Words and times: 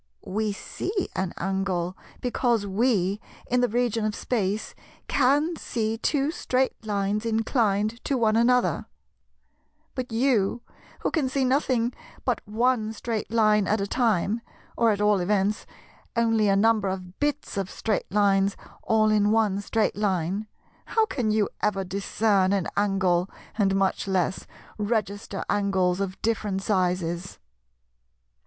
We 0.25 0.51
see 0.51 1.09
an 1.15 1.31
angle, 1.37 1.95
because 2.21 2.65
we, 2.65 3.21
in 3.45 3.61
the 3.61 3.67
region 3.69 4.03
of 4.03 4.15
Space, 4.15 4.73
can 5.07 5.55
see 5.57 5.95
two 5.99 6.31
straight 6.31 6.73
lines 6.83 7.23
inclined 7.23 8.03
to 8.05 8.17
one 8.17 8.35
another; 8.35 8.87
but 9.93 10.11
you, 10.11 10.63
who 11.01 11.11
can 11.11 11.29
see 11.29 11.45
nothing 11.45 11.93
but 12.25 12.41
on 12.51 12.93
straight 12.93 13.29
line 13.29 13.67
at 13.67 13.79
a 13.79 13.85
time, 13.85 14.41
or 14.75 14.89
at 14.89 15.01
all 15.01 15.19
events 15.19 15.67
only 16.15 16.47
a 16.49 16.55
number 16.55 16.87
of 16.87 17.19
bits 17.19 17.55
of 17.55 17.69
straight 17.69 18.11
lines 18.11 18.57
all 18.81 19.11
in 19.11 19.29
one 19.29 19.61
straight 19.61 19.95
line,—how 19.95 21.05
can 21.05 21.29
you 21.29 21.47
ever 21.61 21.83
discern 21.83 22.53
an 22.53 22.67
angle, 22.75 23.29
and 23.55 23.75
much 23.75 24.07
less 24.07 24.47
register 24.79 25.45
angles 25.47 25.99
of 25.99 26.19
different 26.23 26.63
sizes?" 26.63 27.37